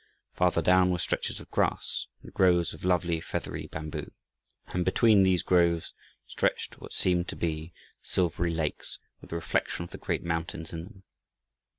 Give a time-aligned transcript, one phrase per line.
[0.33, 4.11] Farther down were stretches of grass and groves of lovely feathery bamboo.
[4.69, 5.93] And between these groves
[6.25, 10.73] stretched what seemed to be little silvery lakes, with the reflection of the great mountains
[10.73, 11.03] in them.